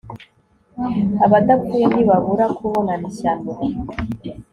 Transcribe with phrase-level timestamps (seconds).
[1.25, 3.51] abadapfuye ntibabura kubonana ishyano